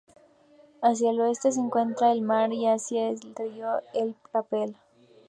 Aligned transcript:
Hacia 0.81 1.11
el 1.11 1.21
oeste 1.21 1.51
se 1.51 1.59
encuentra 1.59 2.11
el 2.11 2.23
mar 2.23 2.51
y 2.53 2.65
hacia 2.65 3.09
el 3.09 3.13
este 3.17 3.43
el 3.43 3.51
río 3.53 3.81
Rapel. 4.33 4.75